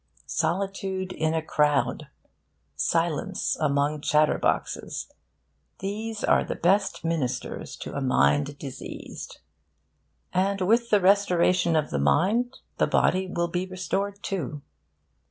Solitude 0.25 1.11
in 1.13 1.35
a 1.35 1.43
crowd, 1.43 2.07
silence 2.75 3.55
among 3.59 4.01
chatterboxes 4.01 5.11
these 5.77 6.23
are 6.23 6.43
the 6.43 6.55
best 6.55 7.05
ministers 7.05 7.75
to 7.75 7.93
a 7.93 8.01
mind 8.01 8.57
diseased. 8.57 9.41
And 10.33 10.59
with 10.61 10.89
the 10.89 11.01
restoration 11.01 11.75
of 11.75 11.91
the 11.91 11.99
mind, 11.99 12.57
the 12.79 12.87
body 12.87 13.27
will 13.27 13.47
be 13.47 13.67
restored 13.67 14.23
too. 14.23 14.63